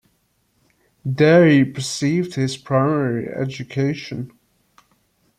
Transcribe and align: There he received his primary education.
There 1.05 1.47
he 1.47 1.61
received 1.61 2.33
his 2.33 2.57
primary 2.57 3.29
education. 3.29 4.31